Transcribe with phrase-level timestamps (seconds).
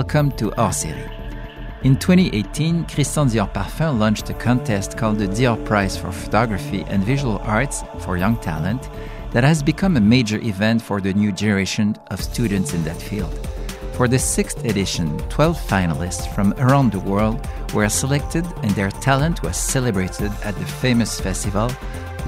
[0.00, 1.10] Welcome to Hors Série.
[1.82, 7.04] In 2018, Christian Dior Parfum launched a contest called the Dior Prize for Photography and
[7.04, 8.88] Visual Arts for Young Talent
[9.32, 13.46] that has become a major event for the new generation of students in that field.
[13.92, 19.42] For the sixth edition, 12 finalists from around the world were selected and their talent
[19.42, 21.70] was celebrated at the famous festival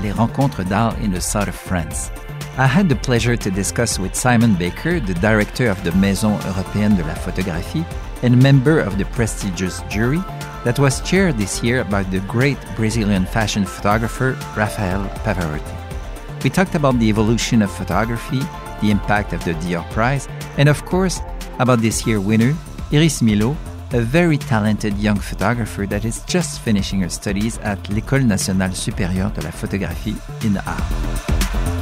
[0.03, 2.11] Les Rencontres d'Arles in the south of France.
[2.59, 6.99] I had the pleasure to discuss with Simon Baker, the director of the Maison Européenne
[6.99, 7.87] de la Photographie
[8.23, 10.21] and member of the prestigious jury
[10.63, 16.45] that was chaired this year by the great Brazilian fashion photographer Rafael Pavarotti.
[16.45, 18.41] We talked about the evolution of photography,
[18.83, 21.21] the impact of the Dior Prize, and of course,
[21.59, 22.55] about this year's winner,
[22.93, 23.57] Iris Millot,
[23.95, 29.33] a very talented young photographer that is just finishing her studies at l'École nationale supérieure
[29.33, 31.82] de la photographie in Arles.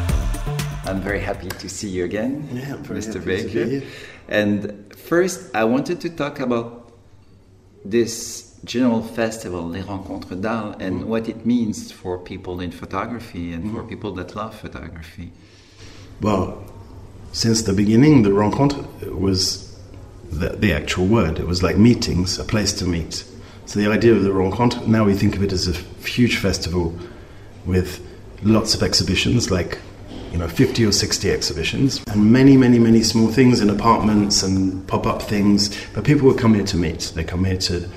[0.91, 3.25] I'm very happy to see you again, yeah, Mr.
[3.25, 3.87] Baker.
[4.29, 6.93] And first, I wanted to talk about
[7.85, 11.05] this general festival, Les Rencontres d'Arles, and mm.
[11.05, 13.75] what it means for people in photography and mm.
[13.75, 15.31] for people that love photography.
[16.21, 16.65] Well,
[17.31, 18.83] since the beginning, the Rencontre
[19.15, 19.79] was
[20.29, 21.39] the, the actual word.
[21.39, 23.25] It was like meetings, a place to meet.
[23.67, 25.73] So the idea of the Rencontre, now we think of it as a
[26.05, 26.99] huge festival
[27.65, 28.05] with
[28.43, 29.79] lots of exhibitions like
[30.31, 34.87] you know, 50 or 60 exhibitions and many, many, many small things in apartments and
[34.87, 35.77] pop up things.
[35.93, 37.13] But people would come here to meet.
[37.15, 37.89] They come here to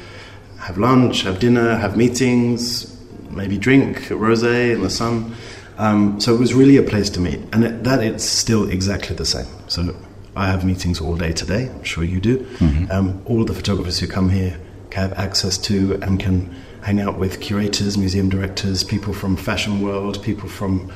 [0.59, 2.89] have lunch, have dinner, have meetings,
[3.29, 5.35] maybe drink a rose in the sun.
[5.77, 7.39] Um, so it was really a place to meet.
[7.51, 9.47] And it, that it's still exactly the same.
[9.67, 9.95] So
[10.35, 11.69] I have meetings all day today.
[11.69, 12.39] I'm sure you do.
[12.39, 12.91] Mm-hmm.
[12.91, 14.59] Um, all the photographers who come here
[14.93, 20.21] have access to and can hang out with curators, museum directors, people from fashion world,
[20.21, 20.91] people from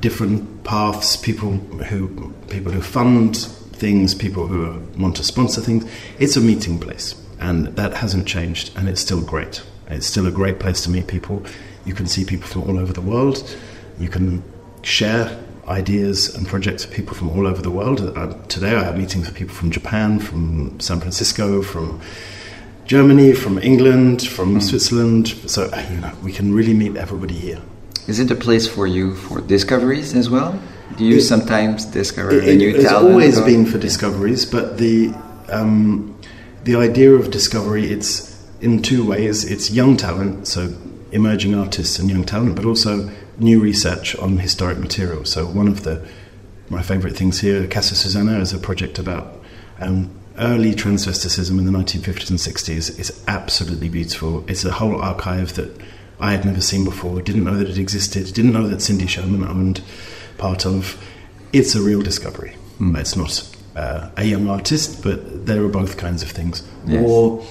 [0.00, 5.84] different paths, people who people who fund things, people who want to sponsor things.
[6.18, 9.62] It's a meeting place, and that hasn't changed, and it's still great.
[9.88, 11.44] It's still a great place to meet people.
[11.84, 13.56] You can see people from all over the world.
[13.98, 14.42] You can
[14.82, 18.00] share ideas and projects with people from all over the world.
[18.00, 22.00] Uh, today, I have meetings with people from Japan, from San Francisco, from
[22.86, 24.62] Germany, from England, from mm.
[24.62, 25.28] Switzerland.
[25.46, 27.60] So you know, we can really meet everybody here.
[28.08, 30.58] Is it a place for you for discoveries as well?
[30.96, 33.06] Do you it, sometimes discover it, a new it's talent?
[33.06, 33.44] It's always or?
[33.44, 35.14] been for discoveries, but the
[35.50, 36.18] um,
[36.64, 39.44] the idea of discovery it's in two ways.
[39.44, 40.74] It's young talent, so
[41.12, 45.26] emerging artists and young talent, but also new research on historic material.
[45.26, 46.08] So one of the
[46.70, 49.42] my favourite things here, Casa Susanna, is a project about
[49.80, 52.98] um, early transvesticism in the 1950s and 60s.
[52.98, 54.44] It's absolutely beautiful.
[54.48, 55.78] It's a whole archive that
[56.20, 59.44] I had never seen before, didn't know that it existed, didn't know that Cindy Sherman
[59.44, 59.82] owned
[60.36, 61.02] part of.
[61.52, 62.56] It's a real discovery.
[62.78, 62.98] Mm.
[62.98, 66.62] It's not uh, a young artist, but there are both kinds of things.
[66.86, 67.04] Yes.
[67.08, 67.44] Or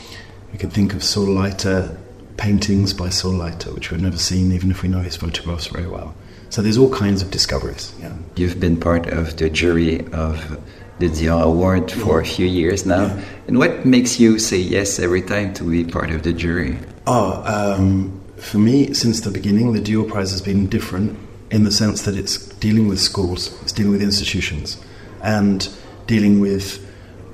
[0.51, 1.97] we could think of Saul Leiter
[2.37, 5.87] paintings by Saul Leiter, which we've never seen, even if we know his photographs very
[5.87, 6.13] well.
[6.49, 7.93] So there's all kinds of discoveries.
[7.99, 8.13] Yeah.
[8.35, 10.61] You've been part of the jury of
[10.99, 13.07] the Dior Award for a few years now.
[13.07, 13.23] Yeah.
[13.47, 16.79] And what makes you say yes every time to be part of the jury?
[17.05, 21.17] Oh, um, for me, since the beginning, the Dior Prize has been different
[21.49, 24.77] in the sense that it's dealing with schools, it's dealing with institutions,
[25.23, 25.69] and
[26.05, 26.85] dealing with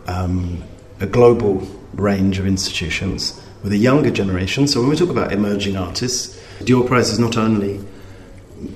[0.07, 0.63] um,
[0.99, 4.67] a global range of institutions with a younger generation.
[4.67, 7.79] So when we talk about emerging artists, Dior Prize is not only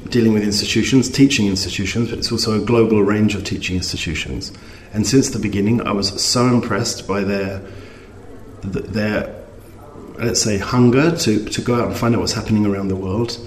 [0.10, 4.52] dealing with institutions, teaching institutions, but it's also a global range of teaching institutions.
[4.94, 7.62] And since the beginning, I was so impressed by their
[8.64, 9.37] their
[10.20, 13.38] let's say, hunger to, to go out and find out what's happening around the world.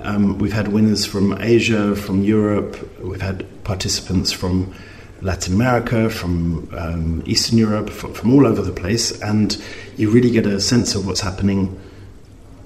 [0.00, 4.74] Um, we've had winners from Asia, from Europe, we've had participants from
[5.22, 9.60] Latin America, from um, Eastern Europe, from, from, all over the place, and
[9.96, 11.80] you really get a sense of what's happening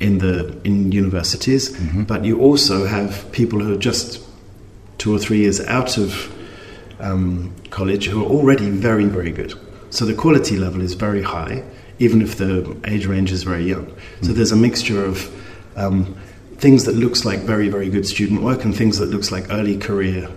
[0.00, 1.70] in the in universities.
[1.70, 2.02] Mm-hmm.
[2.05, 4.23] But you also have people who are just
[4.99, 6.34] two or three years out of
[6.99, 9.55] um, college who are already very, very good.
[9.90, 11.62] So the quality level is very high
[12.00, 13.94] even if the age range is very young.
[14.23, 15.31] So there's a mixture of
[15.76, 16.17] um,
[16.56, 19.79] things that looks like very very good student work and things that looks like early
[19.79, 20.29] career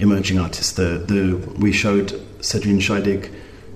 [0.00, 0.72] emerging artists.
[0.72, 2.08] The the we showed
[2.40, 3.30] Cedrine Scheidig.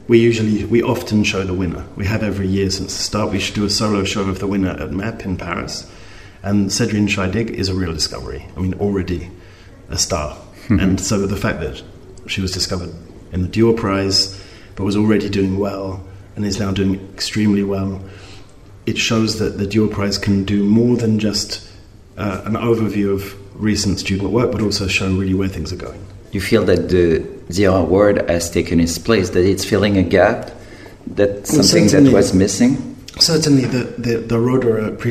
[0.09, 1.85] We usually we often show the winner.
[1.95, 3.31] We have every year since the start.
[3.31, 5.91] We should do a solo show of the winner at MEP in Paris,
[6.43, 8.47] and Cedrine Scheidig is a real discovery.
[8.57, 9.31] I mean, already
[9.91, 10.81] a star, mm-hmm.
[10.81, 11.83] and so the fact that
[12.27, 12.95] she was discovered
[13.33, 14.43] in the Dior Prize,
[14.77, 16.08] but was already doing well
[16.39, 18.01] and is now doing extremely well.
[18.87, 21.69] It shows that the Dior Prize can do more than just
[22.17, 26.01] uh, an overview of recent student work, but also show really where things are going.
[26.31, 27.19] You feel that the
[27.51, 30.53] Dior Award has taken its place, that it's filling a gap
[31.09, 32.97] that something well, that was missing?
[33.19, 35.11] Certainly, the, the, the Roederer Prix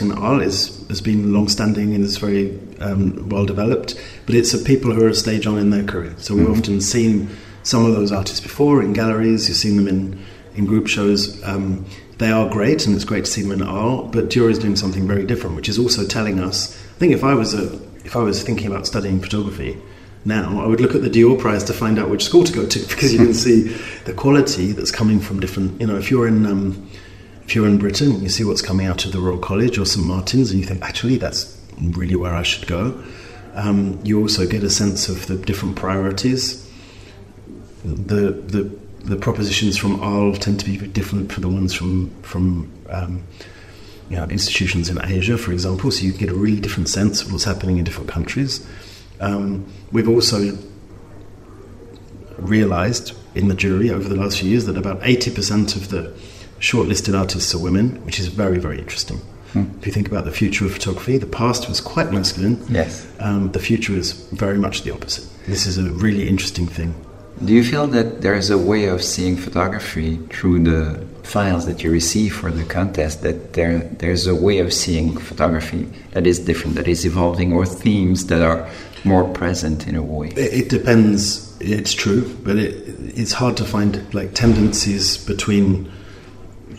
[0.00, 4.54] in Arles is, has been long standing and is very um, well developed, but it's
[4.62, 6.14] people who are a stage on in their career.
[6.18, 6.60] So we've mm-hmm.
[6.60, 7.28] often seen
[7.64, 10.24] some of those artists before in galleries, you've seen them in,
[10.60, 11.42] in group shows.
[11.42, 11.84] Um,
[12.18, 14.76] they are great, and it's great to see them in Arles, but Dior is doing
[14.76, 16.76] something very different, which is also telling us.
[16.96, 17.72] I think if I was a,
[18.04, 19.80] if I was thinking about studying photography,
[20.24, 22.66] now, I would look at the Dior Prize to find out which school to go
[22.66, 23.74] to because you can see
[24.04, 25.80] the quality that's coming from different.
[25.80, 26.90] You know, if you're in um,
[27.44, 30.06] if you're in Britain, you see what's coming out of the Royal College or St
[30.06, 33.02] Martin's, and you think actually that's really where I should go.
[33.54, 36.70] Um, you also get a sense of the different priorities.
[37.82, 38.70] The the
[39.04, 43.24] the propositions from Arles tend to be different from the ones from from um,
[44.10, 45.90] you know, institutions in Asia, for example.
[45.90, 48.66] So you get a really different sense of what's happening in different countries.
[49.20, 50.58] Um, we've also
[52.36, 56.12] realised in the jury over the last few years that about 80% of the
[56.58, 59.18] shortlisted artists are women, which is very, very interesting.
[59.52, 59.64] Hmm.
[59.78, 62.64] If you think about the future of photography, the past was quite masculine.
[62.68, 63.06] Yes.
[63.20, 65.28] Um, the future is very much the opposite.
[65.46, 66.94] This is a really interesting thing.
[67.42, 71.82] Do you feel that there is a way of seeing photography through the files that
[71.82, 76.38] you receive for the contest that there there's a way of seeing photography that is
[76.38, 78.68] different, that is evolving, or themes that are
[79.04, 80.28] more present in a way?
[80.36, 81.56] It, it depends.
[81.60, 82.74] It's true, but it,
[83.16, 85.90] it's hard to find like tendencies between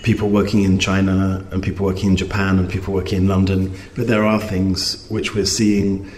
[0.03, 3.75] people working in China and people working in Japan and people working in London.
[3.95, 6.11] But there are things which we're seeing.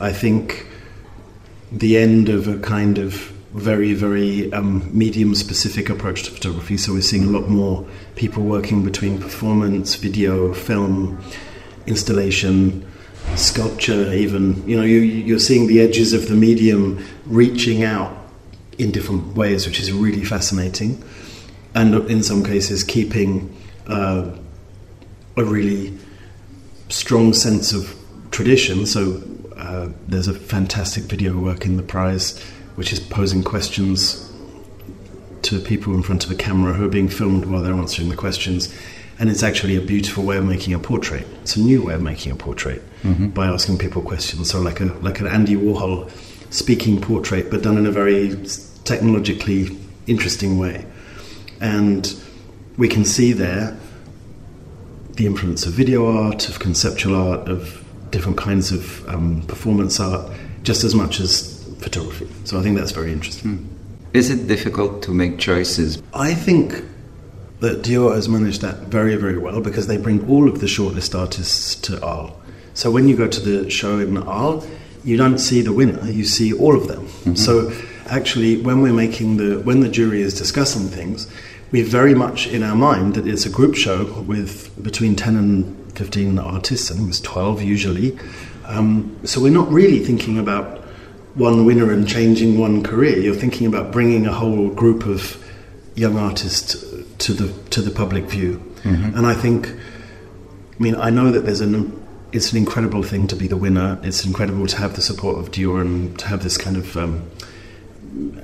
[0.00, 0.66] I think
[1.70, 6.76] the end of a kind of very, very um, medium specific approach to photography.
[6.76, 11.22] So we're seeing a lot more people working between performance, video, film,
[11.86, 12.86] installation,
[13.34, 14.66] sculpture, even.
[14.68, 18.16] You know, you, you're seeing the edges of the medium reaching out
[18.78, 21.02] in different ways, which is really fascinating.
[21.74, 23.54] And in some cases, keeping
[23.86, 24.36] uh,
[25.36, 25.96] a really
[26.88, 27.94] strong sense of
[28.30, 28.86] tradition.
[28.86, 29.22] So
[29.56, 32.42] uh, there's a fantastic video work in the prize,
[32.76, 34.30] which is posing questions
[35.42, 38.16] to people in front of a camera who are being filmed while they're answering the
[38.16, 38.74] questions
[39.20, 41.26] and it's actually a beautiful way of making a portrait.
[41.42, 43.28] It's a new way of making a portrait mm-hmm.
[43.28, 44.50] by asking people questions.
[44.50, 46.10] So like a like an Andy Warhol
[46.50, 48.34] speaking portrait, but done in a very
[48.84, 50.86] technologically interesting way.
[51.60, 52.12] And
[52.78, 53.78] we can see there
[55.16, 60.32] the influence of video art, of conceptual art, of different kinds of um, performance art,
[60.62, 61.49] just as much as
[61.80, 62.28] photography.
[62.44, 63.58] So I think that's very interesting.
[63.58, 63.66] Mm.
[64.14, 66.02] Is it difficult to make choices?
[66.14, 66.84] I think
[67.60, 71.18] that Dior has managed that very, very well because they bring all of the shortlist
[71.18, 72.32] artists to Arles.
[72.74, 74.66] So when you go to the show in Arles,
[75.04, 77.06] you don't see the winner, you see all of them.
[77.06, 77.34] Mm-hmm.
[77.34, 77.72] So
[78.06, 81.26] actually, when we're making the, when the jury is discussing things,
[81.70, 85.92] we very much in our mind that it's a group show with between 10 and
[85.96, 88.18] 15 artists, I think it's 12 usually.
[88.66, 90.79] Um, so we're not really thinking about
[91.34, 93.18] one winner and changing one career.
[93.18, 95.42] You're thinking about bringing a whole group of
[95.94, 96.84] young artists
[97.18, 98.56] to the to the public view.
[98.82, 99.16] Mm-hmm.
[99.16, 101.96] And I think, I mean, I know that there's an
[102.32, 103.98] it's an incredible thing to be the winner.
[104.02, 107.30] It's incredible to have the support of Dior and to have this kind of um,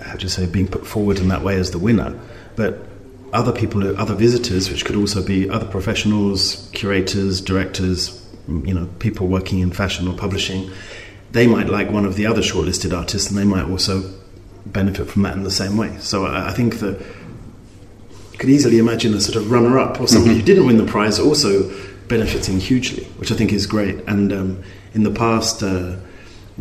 [0.01, 2.19] how do you say being put forward in that way as the winner.
[2.57, 2.87] But
[3.33, 9.27] other people, other visitors, which could also be other professionals, curators, directors, you know, people
[9.27, 10.71] working in fashion or publishing,
[11.33, 14.13] they might like one of the other shortlisted artists, and they might also
[14.67, 15.97] benefit from that in the same way.
[15.99, 17.01] So I, I think that
[18.33, 20.41] you could easily imagine a sort of runner up or somebody mm-hmm.
[20.41, 21.71] who didn't win the prize also
[22.09, 23.97] benefiting hugely, which I think is great.
[24.07, 24.63] And um,
[24.95, 25.97] in the past, uh,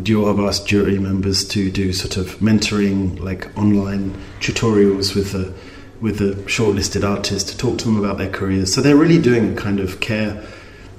[0.00, 5.54] Dior have asked jury members to do sort of mentoring, like online tutorials with the
[6.00, 8.74] with the shortlisted artists to talk to them about their careers.
[8.74, 10.46] So they're really doing a kind of care,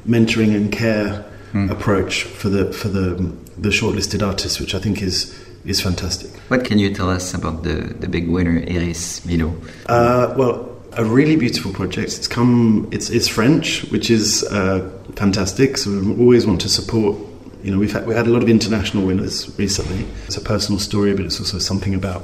[0.08, 1.24] mentoring and care
[1.58, 1.72] mm.
[1.72, 3.16] approach for the for the
[3.58, 5.34] the shortlisted artists, which I think is
[5.66, 6.32] is fantastic.
[6.50, 9.54] What can you tell us about the, the big winner, Iris Millot?
[9.88, 12.18] Uh, well, a really beautiful project.
[12.18, 12.88] It's come.
[12.92, 15.78] It's it's French, which is uh, fantastic.
[15.78, 17.18] So we always want to support.
[17.64, 20.06] You know, we've had, we had a lot of international winners recently.
[20.26, 22.24] It's a personal story, but it's also something about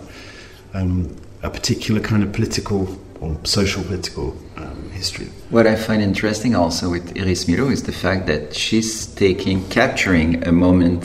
[0.73, 5.29] um, a particular kind of political or social political um, history.
[5.49, 8.89] What I find interesting also with Iris Millot is the fact that she's
[9.25, 11.03] taking capturing a moment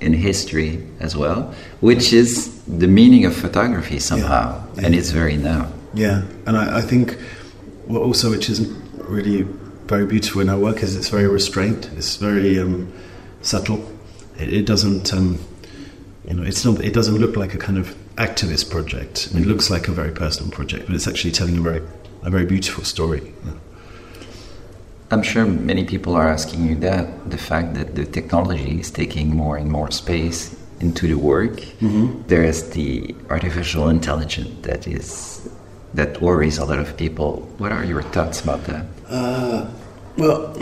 [0.00, 2.30] in history as well, which is
[2.82, 4.80] the meaning of photography somehow, yeah.
[4.80, 4.86] Yeah.
[4.86, 5.62] and it's very now.
[5.94, 7.18] Yeah, and I, I think
[7.92, 8.60] what also which is
[9.16, 9.42] really
[9.92, 11.82] very beautiful in our work is it's very restrained.
[11.98, 12.92] It's very um,
[13.42, 13.80] subtle.
[14.38, 15.38] It, it doesn't, um,
[16.28, 16.74] you know, it's not.
[16.88, 19.14] It doesn't look like a kind of activist project.
[19.14, 19.38] Mm-hmm.
[19.38, 21.82] It looks like a very personal project, but it's actually telling a very
[22.22, 23.32] a very beautiful story.
[23.44, 23.52] Yeah.
[25.10, 29.34] I'm sure many people are asking you that the fact that the technology is taking
[29.34, 31.56] more and more space into the work.
[31.80, 32.22] Mm-hmm.
[32.28, 35.48] There is the artificial intelligence that is
[35.94, 37.40] that worries a lot of people.
[37.58, 38.86] What are your thoughts about that?
[39.08, 39.68] Uh,
[40.16, 40.56] well,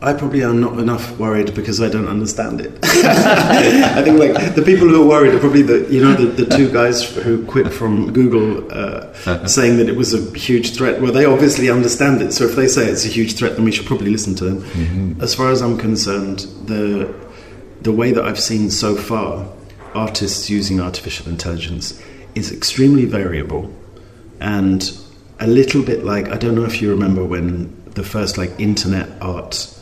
[0.00, 2.78] I probably am not enough worried because I don't understand it.
[2.84, 6.56] I think like the people who are worried are probably the you know the, the
[6.56, 9.12] two guys who quit from Google uh,
[9.46, 11.02] saying that it was a huge threat.
[11.02, 12.32] Well, they obviously understand it.
[12.32, 14.62] So if they say it's a huge threat, then we should probably listen to them.
[14.62, 15.20] Mm-hmm.
[15.20, 17.12] As far as I'm concerned, the
[17.80, 19.48] the way that I've seen so far
[19.94, 22.00] artists using artificial intelligence
[22.36, 23.74] is extremely variable
[24.40, 24.96] and
[25.40, 29.08] a little bit like I don't know if you remember when the first like internet
[29.20, 29.74] art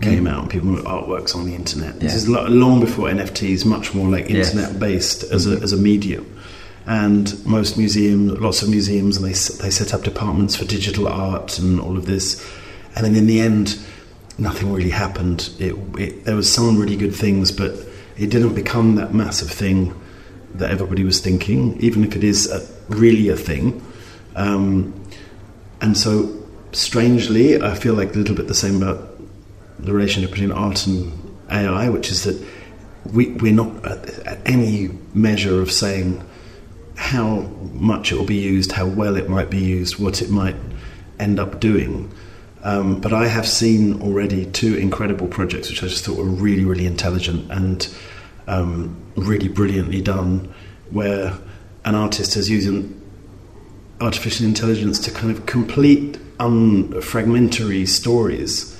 [0.00, 0.30] came mm.
[0.30, 0.42] out.
[0.42, 1.94] And people made artworks on the internet.
[1.94, 2.00] Yeah.
[2.00, 4.76] This is long before NFTs, much more like internet yes.
[4.78, 5.60] based as mm-hmm.
[5.60, 6.32] a as a medium.
[6.86, 11.58] And most museums, lots of museums, and they they set up departments for digital art
[11.58, 12.44] and all of this.
[12.94, 13.78] And then in the end,
[14.38, 15.50] nothing really happened.
[15.58, 17.72] It, it, there was some really good things, but
[18.16, 19.94] it didn't become that massive thing
[20.54, 23.84] that everybody was thinking, even if it is a, really a thing.
[24.34, 24.94] Um,
[25.80, 26.34] and so,
[26.72, 29.15] strangely, I feel like a little bit the same about
[29.78, 31.12] the relationship between art and
[31.50, 32.44] AI, which is that
[33.04, 36.22] we, we're not at, at any measure of saying
[36.96, 37.40] how
[37.72, 40.56] much it will be used, how well it might be used, what it might
[41.18, 42.12] end up doing.
[42.62, 46.64] Um, but I have seen already two incredible projects which I just thought were really,
[46.64, 47.88] really intelligent and
[48.48, 50.52] um, really brilliantly done,
[50.90, 51.38] where
[51.84, 52.92] an artist has used
[54.00, 58.75] artificial intelligence to kind of complete unfragmentary stories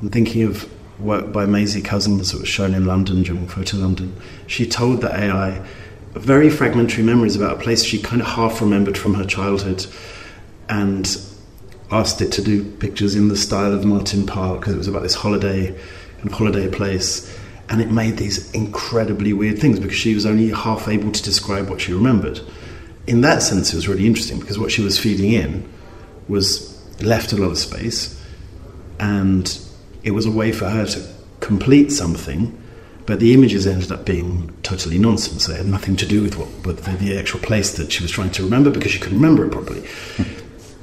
[0.00, 0.68] I'm thinking of
[1.00, 4.14] work by Maisie Cousins that was shown in London during Photo London.
[4.46, 5.60] She told the AI
[6.12, 9.86] very fragmentary memories about a place she kind of half remembered from her childhood
[10.68, 11.20] and
[11.90, 15.02] asked it to do pictures in the style of Martin Parr because it was about
[15.02, 15.76] this holiday
[16.22, 17.36] and holiday place.
[17.68, 21.68] And it made these incredibly weird things because she was only half able to describe
[21.68, 22.40] what she remembered.
[23.08, 25.68] In that sense, it was really interesting because what she was feeding in
[26.28, 28.20] was left a lot of space
[29.00, 29.60] and
[30.02, 31.06] it was a way for her to
[31.40, 32.56] complete something,
[33.06, 35.46] but the images ended up being totally nonsense.
[35.46, 38.10] They had nothing to do with what with the, the actual place that she was
[38.10, 39.80] trying to remember because she couldn't remember it properly.
[40.16, 40.22] Hmm.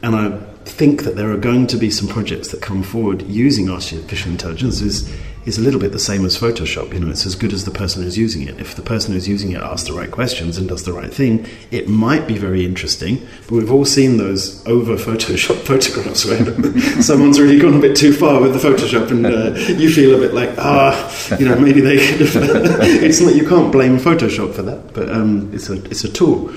[0.03, 3.69] and I think that there are going to be some projects that come forward using
[3.69, 4.81] artificial intelligence.
[4.81, 5.09] Is
[5.45, 6.91] is a little bit the same as Photoshop.
[6.91, 8.59] You know, it's as good as the person who's using it.
[8.59, 11.45] If the person who's using it asks the right questions and does the right thing,
[11.69, 13.25] it might be very interesting.
[13.43, 16.71] But we've all seen those over Photoshop photographs where
[17.01, 20.17] someone's really gone a bit too far with the Photoshop, and uh, you feel a
[20.17, 22.35] bit like, ah, you know, maybe they could have.
[22.81, 26.51] it's not you can't blame Photoshop for that, but um, it's a it's a tool.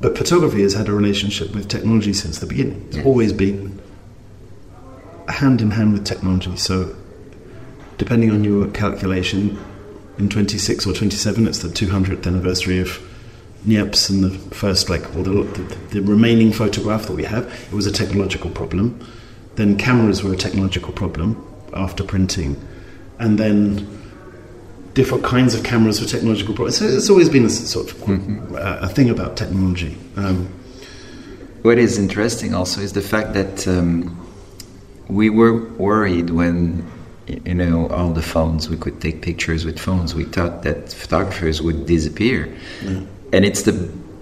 [0.00, 2.86] But photography has had a relationship with technology since the beginning.
[2.88, 3.80] It's always been
[5.28, 6.56] hand in hand with technology.
[6.56, 6.94] So
[7.98, 9.58] depending on your calculation,
[10.18, 13.00] in 26 or 27, it's the 200th anniversary of
[13.66, 17.72] Niepce and the first, like, or the, the, the, remaining photograph that we have, it
[17.72, 19.04] was a technological problem.
[19.56, 22.56] Then cameras were a technological problem after printing.
[23.18, 23.86] And then
[24.94, 26.78] different kinds of cameras were technological problems.
[26.78, 28.54] So it's always been a sort of mm-hmm.
[28.54, 29.96] a, a, thing about technology.
[30.16, 30.46] Um,
[31.62, 34.16] what is interesting also is the fact that um,
[35.08, 36.88] we were worried when
[37.28, 40.14] you know all the phones we could take pictures with phones.
[40.14, 42.54] We thought that photographers would disappear.
[42.82, 43.02] Yeah.
[43.32, 43.72] and it's the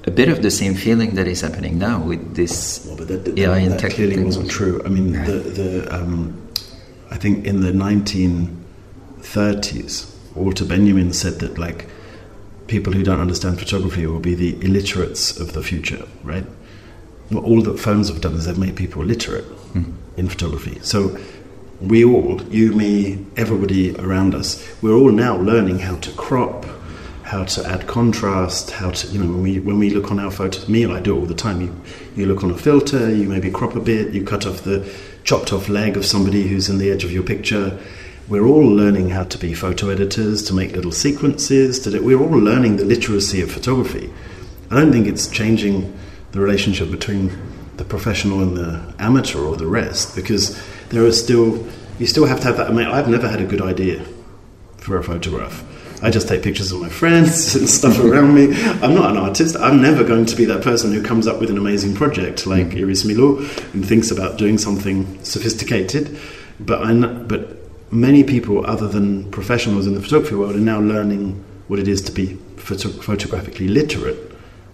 [0.06, 3.24] a bit of the same feeling that is happening now with this well, but that,
[3.24, 4.80] that, AI that, that clearly wasn't true.
[4.84, 6.40] I mean the, the um,
[7.10, 11.88] I think in the 1930s Walter Benjamin said that like
[12.66, 16.46] people who don't understand photography will be the illiterates of the future right?
[17.30, 19.92] Well, all that phones have done is they've made people literate mm.
[20.16, 20.78] in photography.
[20.82, 21.18] So
[21.80, 26.64] we all, you, me, everybody around us, we're all now learning how to crop,
[27.22, 30.30] how to add contrast, how to, you know, when we, when we look on our
[30.30, 31.60] photos, me, I do it all the time.
[31.60, 31.80] You,
[32.14, 34.90] you look on a filter, you maybe crop a bit, you cut off the
[35.24, 37.78] chopped off leg of somebody who's in the edge of your picture.
[38.28, 41.80] We're all learning how to be photo editors, to make little sequences.
[41.80, 44.12] To do, we're all learning the literacy of photography.
[44.70, 45.96] I don't think it's changing
[46.32, 47.36] the relationship between
[47.76, 51.66] the professional and the amateur or the rest because there are still
[51.98, 52.68] you still have to have that.
[52.68, 54.04] I mean, I've never had a good idea
[54.78, 55.64] for a photograph.
[56.02, 58.54] I just take pictures of my friends and stuff around me.
[58.82, 59.56] I'm not an artist.
[59.56, 62.68] I'm never going to be that person who comes up with an amazing project like
[62.68, 62.80] mm.
[62.80, 66.18] Iris Millot and thinks about doing something sophisticated.
[66.60, 67.56] But I, but
[67.90, 72.02] many people other than professionals in the photography world are now learning what it is
[72.02, 74.18] to be photo- photographically literate.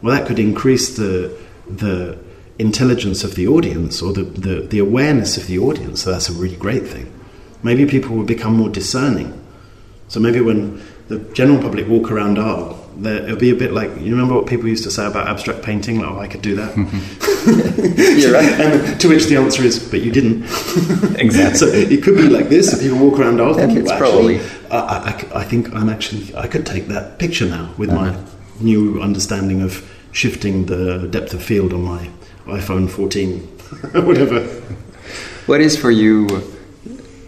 [0.02, 1.36] Well, that could increase the
[1.68, 2.18] the
[2.58, 6.02] intelligence of the audience or the, the, the awareness of the audience.
[6.02, 7.12] So that's a really great thing.
[7.62, 9.38] Maybe people will become more discerning.
[10.08, 14.10] So maybe when the general public walk around art, it'll be a bit like you
[14.10, 16.76] remember what people used to say about abstract painting like oh i could do that
[18.18, 20.42] you're right and to which the answer is but you didn't
[21.18, 23.98] exactly so it could be like this if people walk around art thinking it's well,
[23.98, 27.90] probably actually, I, I, I, think i'm actually i could take that picture now with
[27.90, 28.12] uh-huh.
[28.12, 28.24] my
[28.60, 32.10] new understanding of shifting the depth of field on my
[32.46, 33.40] iphone 14
[34.04, 34.40] whatever.
[35.46, 36.28] What is for you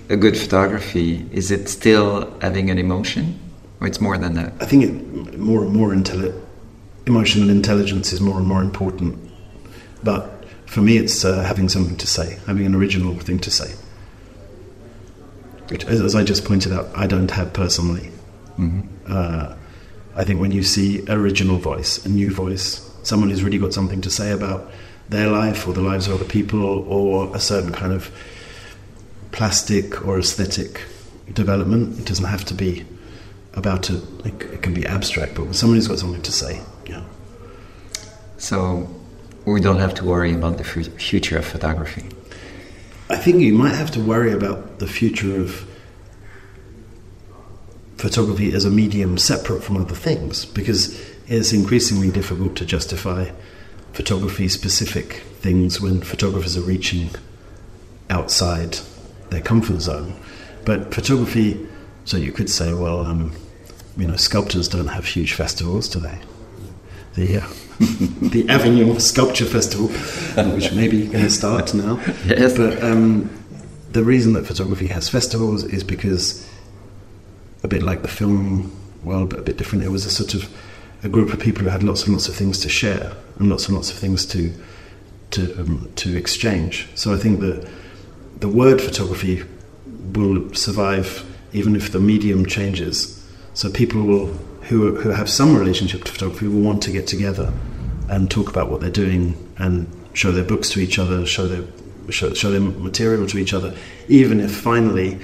[0.08, 1.26] a good photography?
[1.32, 3.38] Is it still having an emotion
[3.80, 4.52] or it's more than that?
[4.60, 6.38] I think it, more and more intelli-
[7.06, 9.18] emotional intelligence is more and more important.
[10.02, 13.74] But for me it's uh, having something to say having an original thing to say.
[15.68, 18.10] Which as, as i just pointed out i don't have personally.
[18.58, 18.82] Mm-hmm.
[19.08, 19.56] uh,
[20.14, 24.00] i think when you see original voice a new voice someone who's really got something
[24.02, 24.70] to say about
[25.08, 28.10] their life or the lives of other people or a certain kind of
[29.32, 30.82] plastic or aesthetic
[31.32, 31.98] development.
[31.98, 32.84] It doesn't have to be
[33.54, 34.02] about it.
[34.24, 36.60] It can be abstract, but somebody's got something to say.
[36.86, 37.04] Yeah.
[38.38, 38.88] So
[39.44, 42.08] we don't have to worry about the future of photography.
[43.10, 45.68] I think you might have to worry about the future of
[47.98, 53.30] photography as a medium separate from other things because it's increasingly difficult to justify
[53.94, 57.10] photography specific things when photographers are reaching
[58.10, 58.78] outside
[59.30, 60.14] their comfort zone.
[60.64, 61.64] But photography,
[62.04, 63.32] so you could say, well, um,
[63.96, 66.18] you know, sculptors don't have huge festivals, do they?
[67.14, 67.48] The uh,
[68.20, 69.88] the Avignon Sculpture Festival,
[70.54, 72.00] which may be going to start now.
[72.26, 72.56] Yes.
[72.56, 73.30] But um,
[73.92, 76.48] the reason that photography has festivals is because,
[77.62, 78.72] a bit like the film
[79.04, 80.48] world, but a bit different, it was a sort of
[81.04, 83.66] a group of people who had lots and lots of things to share and lots
[83.68, 84.52] and lots of things to
[85.30, 86.88] to um, to exchange.
[86.94, 87.68] So I think that
[88.40, 89.44] the word photography
[90.14, 93.22] will survive even if the medium changes.
[93.52, 94.26] So people will
[94.68, 97.52] who who have some relationship to photography will want to get together
[98.08, 101.64] and talk about what they're doing and show their books to each other, show their
[102.10, 103.74] show, show their material to each other,
[104.08, 105.18] even if finally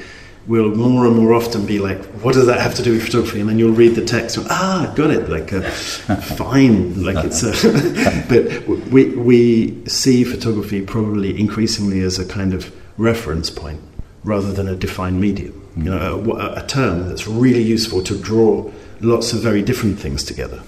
[0.51, 3.39] we'll more and more often be like, what does that have to do with photography?
[3.39, 5.63] And then you'll read the text, and, ah, got it, like, uh,
[6.37, 7.53] fine, like it's a.
[8.29, 13.81] but we, we see photography probably increasingly as a kind of reference point
[14.25, 15.57] rather than a defined medium.
[15.77, 20.25] You know, a, a term that's really useful to draw lots of very different things
[20.25, 20.65] together,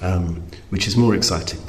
[0.00, 1.60] um, which is more exciting.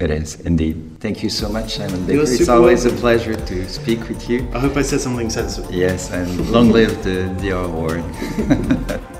[0.00, 0.76] It is indeed.
[1.00, 2.22] Thank you so much, Simon Baker.
[2.22, 4.48] It's always a pleasure to speak with you.
[4.54, 5.72] I hope I said something sensible.
[5.72, 8.04] Yes, and long live the Dior Award.